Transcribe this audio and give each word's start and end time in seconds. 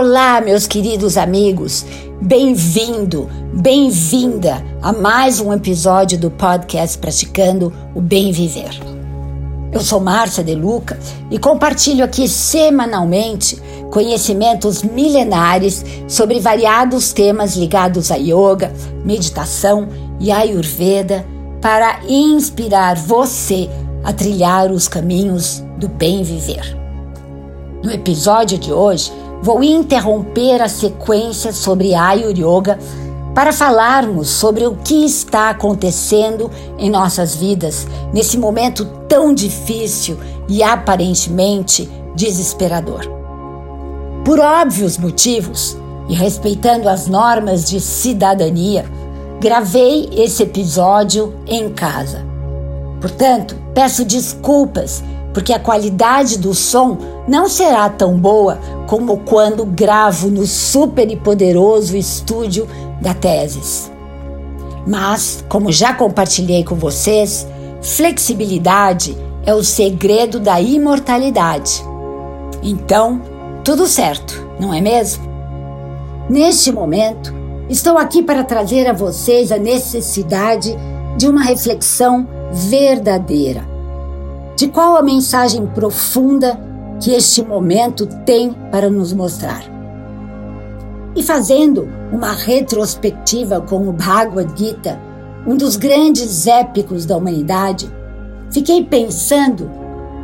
Olá, 0.00 0.40
meus 0.40 0.66
queridos 0.66 1.18
amigos. 1.18 1.84
Bem-vindo, 2.22 3.28
bem-vinda 3.52 4.64
a 4.80 4.94
mais 4.94 5.40
um 5.40 5.52
episódio 5.52 6.18
do 6.18 6.30
podcast 6.30 6.96
Praticando 6.96 7.70
o 7.94 8.00
Bem 8.00 8.32
Viver. 8.32 8.80
Eu 9.70 9.80
sou 9.80 10.00
Márcia 10.00 10.42
De 10.42 10.54
Luca 10.54 10.98
e 11.30 11.38
compartilho 11.38 12.02
aqui 12.02 12.26
semanalmente 12.26 13.60
conhecimentos 13.92 14.82
milenares 14.82 15.84
sobre 16.08 16.40
variados 16.40 17.12
temas 17.12 17.54
ligados 17.54 18.10
a 18.10 18.16
yoga, 18.16 18.72
meditação 19.04 19.86
e 20.18 20.32
ayurveda 20.32 21.26
para 21.60 22.00
inspirar 22.08 22.96
você 22.96 23.68
a 24.02 24.14
trilhar 24.14 24.72
os 24.72 24.88
caminhos 24.88 25.62
do 25.76 25.88
bem 25.88 26.22
viver. 26.22 26.74
No 27.84 27.90
episódio 27.90 28.56
de 28.56 28.72
hoje, 28.72 29.12
vou 29.42 29.62
interromper 29.62 30.60
a 30.60 30.68
sequência 30.68 31.52
sobre 31.52 31.94
Ayur 31.94 32.32
Yoga 32.36 32.78
para 33.34 33.52
falarmos 33.52 34.28
sobre 34.28 34.66
o 34.66 34.76
que 34.76 35.04
está 35.04 35.50
acontecendo 35.50 36.50
em 36.78 36.90
nossas 36.90 37.34
vidas 37.34 37.86
nesse 38.12 38.36
momento 38.36 38.84
tão 39.08 39.32
difícil 39.32 40.18
e 40.48 40.62
aparentemente 40.62 41.88
desesperador. 42.14 43.08
Por 44.24 44.38
óbvios 44.38 44.98
motivos 44.98 45.76
e 46.08 46.14
respeitando 46.14 46.88
as 46.88 47.06
normas 47.06 47.64
de 47.64 47.80
cidadania, 47.80 48.84
gravei 49.40 50.10
esse 50.12 50.42
episódio 50.42 51.34
em 51.46 51.70
casa. 51.70 52.26
Portanto, 53.00 53.56
peço 53.72 54.04
desculpas 54.04 55.02
porque 55.32 55.52
a 55.52 55.60
qualidade 55.60 56.36
do 56.36 56.52
som 56.52 56.98
não 57.26 57.48
será 57.48 57.88
tão 57.88 58.18
boa 58.18 58.58
como 58.90 59.18
quando 59.18 59.64
gravo 59.64 60.28
no 60.28 60.44
super 60.44 61.08
e 61.08 61.16
poderoso 61.16 61.96
estúdio 61.96 62.66
da 63.00 63.14
Teses. 63.14 63.88
Mas, 64.84 65.44
como 65.48 65.70
já 65.70 65.94
compartilhei 65.94 66.64
com 66.64 66.74
vocês, 66.74 67.46
flexibilidade 67.80 69.16
é 69.46 69.54
o 69.54 69.62
segredo 69.62 70.40
da 70.40 70.60
imortalidade. 70.60 71.84
Então, 72.64 73.22
tudo 73.62 73.86
certo, 73.86 74.44
não 74.58 74.74
é 74.74 74.80
mesmo? 74.80 75.22
Neste 76.28 76.72
momento, 76.72 77.32
estou 77.68 77.96
aqui 77.96 78.24
para 78.24 78.42
trazer 78.42 78.88
a 78.88 78.92
vocês 78.92 79.52
a 79.52 79.56
necessidade 79.56 80.76
de 81.16 81.28
uma 81.28 81.44
reflexão 81.44 82.26
verdadeira 82.50 83.70
de 84.56 84.68
qual 84.68 84.96
a 84.96 85.02
mensagem 85.02 85.64
profunda 85.64 86.69
que 87.00 87.12
este 87.12 87.42
momento 87.42 88.06
tem 88.24 88.52
para 88.70 88.90
nos 88.90 89.12
mostrar. 89.12 89.64
E 91.16 91.22
fazendo 91.22 91.88
uma 92.12 92.32
retrospectiva 92.32 93.60
com 93.60 93.88
o 93.88 93.92
Bhagavad 93.92 94.52
Gita, 94.54 95.00
um 95.46 95.56
dos 95.56 95.76
grandes 95.76 96.46
épicos 96.46 97.06
da 97.06 97.16
humanidade, 97.16 97.90
fiquei 98.50 98.84
pensando 98.84 99.70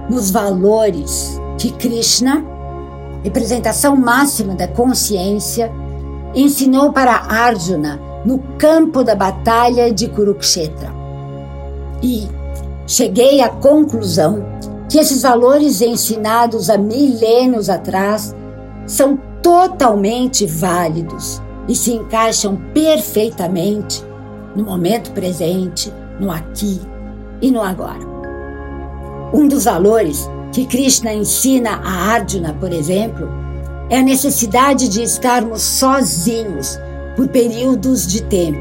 nos 0.09 0.31
valores 0.31 1.41
que 1.59 1.73
Krishna, 1.73 2.45
representação 3.25 3.97
máxima 3.97 4.55
da 4.55 4.69
consciência, 4.69 5.73
ensinou 6.35 6.93
para 6.93 7.15
Arjuna 7.15 7.99
no 8.25 8.39
campo 8.59 9.03
da 9.03 9.15
batalha 9.15 9.93
de 9.93 10.09
Kurukshetra. 10.09 10.95
E 12.03 12.29
cheguei 12.87 13.41
à 13.41 13.49
conclusão 13.49 14.45
que 14.89 14.99
esses 14.99 15.23
valores 15.23 15.81
ensinados 15.81 16.71
há 16.71 16.79
milênios 16.79 17.69
atrás 17.69 18.35
são 18.87 19.19
totalmente 19.43 20.47
válidos 20.47 21.43
e 21.69 21.75
se 21.75 21.93
encaixam 21.93 22.57
perfeitamente 22.73 24.05
no 24.55 24.65
momento 24.65 25.11
presente, 25.13 25.93
no 26.21 26.31
aqui 26.31 26.81
e 27.43 27.51
no 27.51 27.61
agora. 27.61 28.07
Um 29.33 29.49
dos 29.49 29.65
valores 29.65 30.29
que 30.53 30.65
Krishna 30.65 31.13
ensina 31.13 31.81
a 31.85 32.13
Arjuna, 32.13 32.55
por 32.55 32.73
exemplo, 32.73 33.29
é 33.91 33.99
a 33.99 34.03
necessidade 34.03 34.89
de 34.89 35.03
estarmos 35.03 35.63
sozinhos 35.63 36.79
por 37.15 37.29
períodos 37.29 38.07
de 38.07 38.23
tempo 38.23 38.59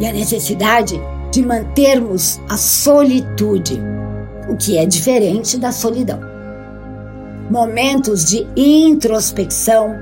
e 0.00 0.06
a 0.06 0.12
necessidade 0.12 1.00
de 1.30 1.42
mantermos 1.44 2.40
a 2.48 2.56
solitude, 2.56 3.80
o 4.48 4.56
que 4.56 4.78
é 4.78 4.86
diferente 4.86 5.58
da 5.58 5.70
solidão. 5.70 6.20
Momentos 7.50 8.24
de 8.24 8.46
introspecção, 8.56 9.94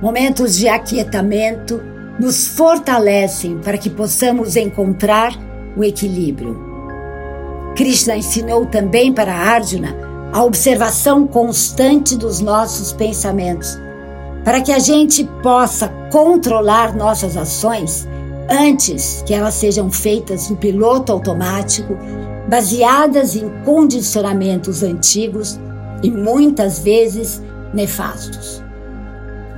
momentos 0.00 0.56
de 0.56 0.68
aquietamento, 0.68 1.82
nos 2.18 2.46
fortalecem 2.46 3.58
para 3.58 3.76
que 3.76 3.90
possamos 3.90 4.56
encontrar 4.56 5.32
o 5.76 5.84
equilíbrio. 5.84 6.58
Krishna 7.76 8.16
ensinou 8.16 8.64
também 8.66 9.12
para 9.12 9.34
Arjuna 9.34 9.94
a 10.32 10.42
observação 10.42 11.26
constante 11.26 12.16
dos 12.16 12.40
nossos 12.40 12.92
pensamentos, 12.92 13.78
para 14.44 14.60
que 14.60 14.72
a 14.72 14.78
gente 14.78 15.24
possa 15.42 15.88
controlar 16.10 16.96
nossas 16.96 17.36
ações 17.36 18.08
antes 18.48 19.22
que 19.26 19.34
elas 19.34 19.54
sejam 19.54 19.90
feitas 19.90 20.50
no 20.50 20.56
piloto 20.56 21.12
automático, 21.12 21.96
baseadas 22.48 23.34
em 23.34 23.48
condicionamentos 23.64 24.82
antigos 24.82 25.58
e 26.02 26.10
muitas 26.10 26.78
vezes 26.78 27.42
nefastos. 27.74 28.62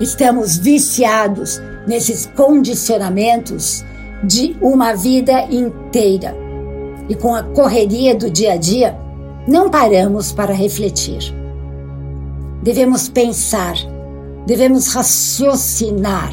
Estamos 0.01 0.57
viciados 0.57 1.61
nesses 1.87 2.27
condicionamentos 2.27 3.85
de 4.25 4.57
uma 4.61 4.95
vida 4.95 5.43
inteira 5.51 6.35
e 7.09 7.15
com 7.15 7.35
a 7.35 7.43
correria 7.43 8.15
do 8.15 8.31
dia 8.31 8.53
a 8.53 8.57
dia 8.57 8.97
não 9.47 9.71
paramos 9.71 10.33
para 10.33 10.53
refletir. 10.53 11.35
Devemos 12.63 13.09
pensar, 13.09 13.77
devemos 14.47 14.89
raciocinar, 14.89 16.33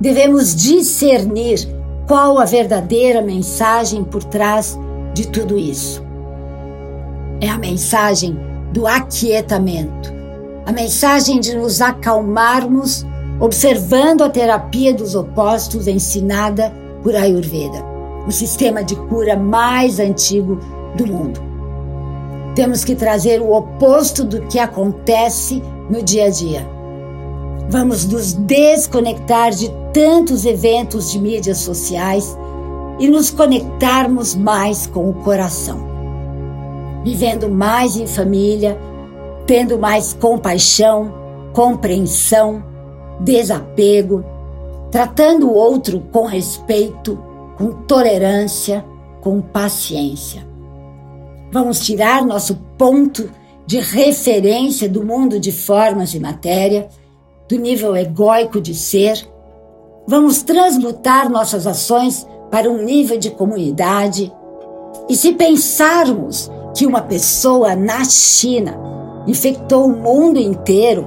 devemos 0.00 0.54
discernir 0.54 1.77
qual 2.08 2.38
a 2.38 2.46
verdadeira 2.46 3.20
mensagem 3.20 4.02
por 4.02 4.24
trás 4.24 4.78
de 5.12 5.28
tudo 5.28 5.58
isso? 5.58 6.02
É 7.38 7.48
a 7.50 7.58
mensagem 7.58 8.36
do 8.72 8.86
aquietamento, 8.86 10.12
a 10.64 10.72
mensagem 10.72 11.38
de 11.38 11.54
nos 11.54 11.82
acalmarmos 11.82 13.06
observando 13.38 14.22
a 14.22 14.30
terapia 14.30 14.92
dos 14.92 15.14
opostos 15.14 15.86
ensinada 15.86 16.72
por 17.02 17.14
Ayurveda, 17.14 17.84
o 18.26 18.32
sistema 18.32 18.82
de 18.82 18.96
cura 18.96 19.36
mais 19.36 20.00
antigo 20.00 20.58
do 20.96 21.06
mundo. 21.06 21.40
Temos 22.54 22.84
que 22.84 22.96
trazer 22.96 23.40
o 23.40 23.52
oposto 23.52 24.24
do 24.24 24.40
que 24.48 24.58
acontece 24.58 25.62
no 25.88 26.02
dia 26.02 26.24
a 26.24 26.30
dia. 26.30 26.77
Vamos 27.70 28.06
nos 28.06 28.32
desconectar 28.32 29.50
de 29.50 29.70
tantos 29.92 30.46
eventos 30.46 31.12
de 31.12 31.18
mídias 31.18 31.58
sociais 31.58 32.36
e 32.98 33.06
nos 33.06 33.30
conectarmos 33.30 34.34
mais 34.34 34.86
com 34.86 35.10
o 35.10 35.14
coração. 35.14 35.86
Vivendo 37.04 37.48
mais 37.50 37.96
em 37.96 38.06
família, 38.06 38.78
tendo 39.46 39.78
mais 39.78 40.14
compaixão, 40.14 41.12
compreensão, 41.52 42.64
desapego, 43.20 44.24
tratando 44.90 45.48
o 45.48 45.54
outro 45.54 46.00
com 46.10 46.24
respeito, 46.24 47.18
com 47.58 47.72
tolerância, 47.86 48.82
com 49.20 49.42
paciência. 49.42 50.46
Vamos 51.52 51.80
tirar 51.80 52.24
nosso 52.24 52.56
ponto 52.78 53.28
de 53.66 53.78
referência 53.78 54.88
do 54.88 55.04
mundo 55.04 55.38
de 55.38 55.52
formas 55.52 56.14
e 56.14 56.20
matéria, 56.20 56.88
do 57.48 57.56
nível 57.56 57.96
egóico 57.96 58.60
de 58.60 58.74
ser 58.74 59.26
Vamos 60.10 60.42
transmutar 60.42 61.28
nossas 61.28 61.66
ações 61.66 62.26
para 62.50 62.70
um 62.70 62.82
nível 62.82 63.18
de 63.18 63.30
comunidade. 63.30 64.32
E 65.06 65.14
se 65.14 65.34
pensarmos 65.34 66.50
que 66.74 66.86
uma 66.86 67.02
pessoa 67.02 67.76
na 67.76 68.02
China 68.04 68.74
infectou 69.26 69.84
o 69.84 69.94
mundo 69.94 70.38
inteiro, 70.38 71.06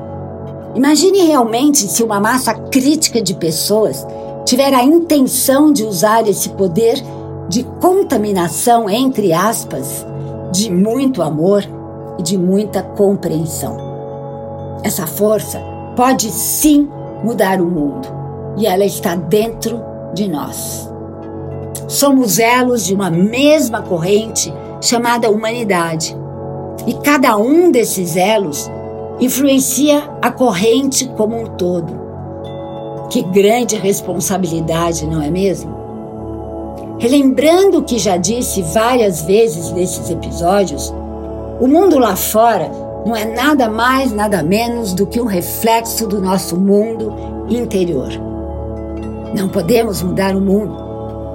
imagine 0.76 1.24
realmente 1.24 1.80
se 1.80 2.04
uma 2.04 2.20
massa 2.20 2.54
crítica 2.54 3.20
de 3.20 3.34
pessoas 3.34 4.06
tiver 4.46 4.72
a 4.72 4.84
intenção 4.84 5.74
de 5.74 5.84
usar 5.84 6.28
esse 6.28 6.50
poder 6.50 7.02
de 7.50 7.64
contaminação, 7.82 8.88
entre 8.88 9.34
aspas, 9.34 10.06
de 10.52 10.72
muito 10.72 11.24
amor 11.24 11.64
e 12.20 12.22
de 12.22 12.38
muita 12.38 12.84
compreensão. 12.84 13.78
Essa 14.84 15.08
força 15.08 15.60
pode 16.02 16.32
sim 16.32 16.90
mudar 17.24 17.62
o 17.62 17.66
mundo 17.70 18.08
e 18.58 18.66
ela 18.66 18.84
está 18.84 19.14
dentro 19.14 19.80
de 20.16 20.28
nós. 20.28 20.90
Somos 21.88 22.40
elos 22.40 22.88
de 22.88 22.96
uma 22.96 23.12
mesma 23.12 23.84
corrente 23.84 24.52
chamada 24.82 25.30
humanidade. 25.30 26.18
E 26.88 26.96
cada 26.96 27.38
um 27.38 27.70
desses 27.70 28.16
elos 28.16 28.68
influencia 29.20 30.10
a 30.20 30.32
corrente 30.32 31.08
como 31.10 31.40
um 31.40 31.46
todo. 31.46 31.94
Que 33.12 33.22
grande 33.22 33.76
responsabilidade, 33.76 35.06
não 35.06 35.22
é 35.22 35.30
mesmo? 35.30 35.72
Relembrando 36.98 37.78
o 37.78 37.84
que 37.84 38.00
já 38.00 38.18
disse 38.18 38.64
várias 38.64 39.22
vezes 39.22 39.72
nesses 39.72 40.10
episódios, 40.10 40.92
o 41.60 41.68
mundo 41.68 42.00
lá 42.00 42.16
fora 42.16 42.72
não 43.06 43.16
é 43.16 43.26
nada 43.26 43.70
mais, 43.70 44.12
nada 44.12 44.44
menos 44.44 44.94
do 44.94 45.08
que 45.08 45.20
um 45.20 45.26
reflexo 45.26 46.08
do 46.08 46.22
nosso 46.22 46.58
mundo 46.58 47.14
interior. 47.50 48.10
Não 49.36 49.50
podemos 49.50 50.02
mudar 50.02 50.36
o 50.36 50.42
mundo, 50.42 50.78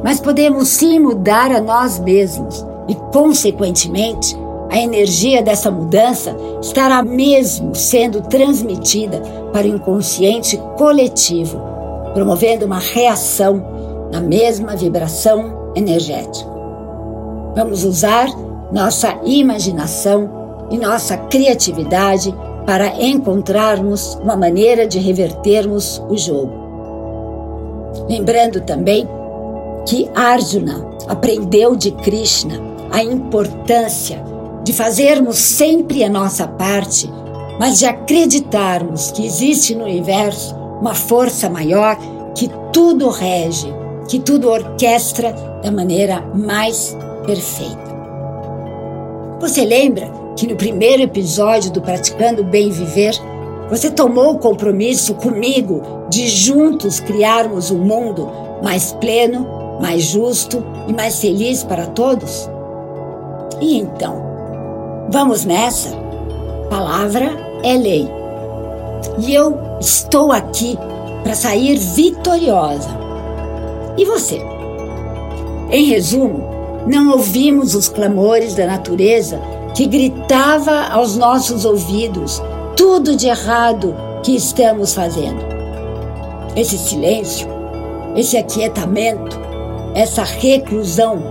mas 0.05 0.21
podemos 0.21 0.69
sim 0.69 0.99
mudar 0.99 1.51
a 1.51 1.61
nós 1.61 1.99
mesmos 1.99 2.65
e, 2.89 2.95
consequentemente, 3.13 4.37
a 4.71 4.79
energia 4.79 5.43
dessa 5.43 5.71
mudança 5.71 6.37
estará 6.61 7.03
mesmo 7.03 7.75
sendo 7.75 8.21
transmitida 8.23 9.21
para 9.53 9.67
o 9.67 9.71
inconsciente 9.71 10.57
coletivo, 10.77 11.61
promovendo 12.15 12.67
uma 12.67 12.79
reação 12.79 13.63
na 14.13 14.21
mesma 14.21 14.77
vibração 14.77 15.73
energética. 15.75 16.51
Vamos 17.55 17.85
usar 17.85 18.29
nossa 18.73 19.19
imaginação 19.25 20.46
e 20.71 20.79
nossa 20.79 21.17
criatividade 21.17 22.35
para 22.67 23.01
encontrarmos 23.03 24.17
uma 24.17 24.37
maneira 24.37 24.87
de 24.87 24.99
revertermos 24.99 26.03
o 26.09 26.17
jogo. 26.17 26.53
Lembrando 28.09 28.61
também 28.61 29.09
que 29.87 30.11
Arjuna 30.15 30.85
aprendeu 31.09 31.77
de 31.77 31.93
Krishna 31.93 32.61
a 32.91 33.03
importância 33.03 34.23
de 34.65 34.73
fazermos 34.73 35.39
sempre 35.39 36.03
a 36.03 36.09
nossa 36.09 36.47
parte, 36.47 37.09
mas 37.59 37.79
de 37.79 37.87
acreditarmos 37.87 39.13
que 39.13 39.25
existe 39.25 39.75
no 39.75 39.85
universo 39.85 40.55
uma 40.81 40.95
força 40.95 41.49
maior 41.49 41.97
que 42.35 42.51
tudo 42.73 43.09
rege, 43.09 43.73
que 44.09 44.19
tudo 44.19 44.51
orquestra 44.51 45.33
da 45.63 45.71
maneira 45.71 46.21
mais 46.35 46.97
perfeita. 47.25 47.97
Você 49.41 49.65
lembra 49.65 50.26
que 50.37 50.47
no 50.47 50.55
primeiro 50.55 51.03
episódio 51.03 51.73
do 51.73 51.81
Praticando 51.81 52.45
Bem 52.45 52.71
Viver, 52.71 53.15
você 53.71 53.91
tomou 53.91 54.35
o 54.35 54.39
compromisso 54.39 55.15
comigo 55.15 55.83
de 56.11 56.29
juntos 56.29 57.01
criarmos 57.01 57.71
um 57.71 57.79
mundo 57.79 58.31
mais 58.63 58.93
pleno, 58.93 59.79
mais 59.81 60.03
justo 60.03 60.63
e 60.87 60.93
mais 60.93 61.19
feliz 61.21 61.65
para 61.65 61.87
todos? 61.87 62.49
E 63.61 63.79
então, 63.79 64.23
vamos 65.11 65.47
nessa? 65.47 65.91
Palavra 66.69 67.31
é 67.65 67.75
lei. 67.75 68.07
E 69.19 69.35
eu 69.35 69.59
estou 69.81 70.31
aqui 70.33 70.79
para 71.23 71.35
sair 71.35 71.79
vitoriosa. 71.79 72.91
E 73.97 74.05
você? 74.05 74.39
Em 75.71 75.87
resumo, 75.87 76.45
não 76.87 77.13
ouvimos 77.13 77.75
os 77.75 77.89
clamores 77.89 78.55
da 78.55 78.67
natureza 78.67 79.41
que 79.77 79.87
gritava 79.87 80.87
aos 80.91 81.19
nossos 81.19 81.67
ouvidos 81.67 82.43
tudo 82.75 83.15
de 83.15 83.29
errado 83.29 83.95
que 84.23 84.35
estamos 84.35 84.95
fazendo. 84.95 85.39
Esse 86.57 86.79
silêncio, 86.79 87.47
esse 88.17 88.39
aquietamento, 88.39 89.39
essa 89.95 90.25
reclusão 90.25 91.23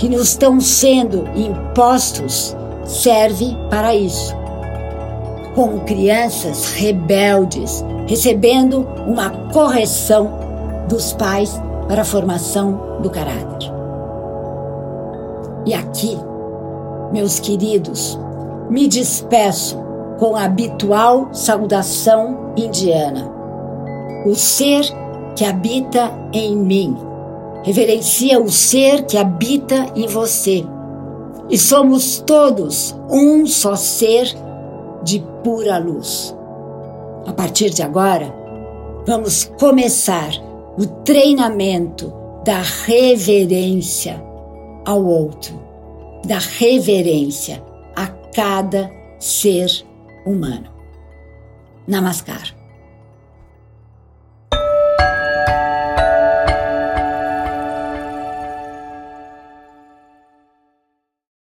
que 0.00 0.08
nos 0.08 0.30
estão 0.30 0.60
sendo 0.60 1.28
impostos 1.36 2.56
serve 2.84 3.56
para 3.70 3.94
isso. 3.94 4.34
Como 5.54 5.80
crianças 5.82 6.72
rebeldes, 6.72 7.84
recebendo 8.08 8.80
uma 9.06 9.30
correção 9.52 10.32
dos 10.88 11.12
pais 11.12 11.60
para 11.86 12.02
a 12.02 12.04
formação 12.04 12.98
do 13.00 13.08
caráter. 13.08 13.72
E 15.64 15.72
aqui 15.72 16.18
meus 17.12 17.38
queridos, 17.38 18.18
me 18.70 18.88
despeço 18.88 19.78
com 20.18 20.34
a 20.34 20.44
habitual 20.44 21.28
saudação 21.32 22.52
indiana. 22.56 23.30
O 24.26 24.34
ser 24.34 24.84
que 25.34 25.44
habita 25.44 26.12
em 26.32 26.56
mim 26.56 26.96
reverencia 27.62 28.40
o 28.40 28.50
ser 28.50 29.04
que 29.06 29.16
habita 29.16 29.92
em 29.94 30.06
você. 30.06 30.64
E 31.48 31.58
somos 31.58 32.18
todos 32.20 32.96
um 33.10 33.46
só 33.46 33.76
ser 33.76 34.26
de 35.02 35.24
pura 35.42 35.78
luz. 35.78 36.36
A 37.26 37.32
partir 37.32 37.70
de 37.70 37.82
agora, 37.82 38.32
vamos 39.06 39.44
começar 39.58 40.30
o 40.78 40.86
treinamento 41.04 42.12
da 42.44 42.60
reverência 42.60 44.22
ao 44.84 45.04
outro 45.04 45.65
da 46.26 46.38
reverência 46.38 47.62
a 47.94 48.06
cada 48.34 48.90
ser 49.18 49.70
humano. 50.24 50.70
Namaskar. 51.86 52.55